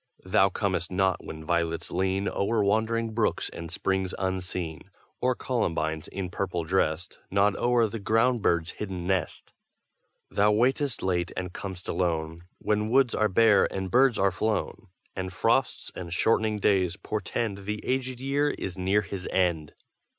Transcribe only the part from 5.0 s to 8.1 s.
Or columbines, in purple dressed, Nod o'er the